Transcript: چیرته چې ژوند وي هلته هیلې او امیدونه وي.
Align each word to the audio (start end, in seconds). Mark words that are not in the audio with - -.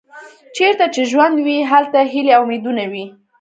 چیرته 0.55 0.85
چې 0.93 1.01
ژوند 1.11 1.35
وي 1.45 1.59
هلته 1.71 1.99
هیلې 2.11 2.31
او 2.37 2.41
امیدونه 2.45 2.83
وي. 2.91 3.05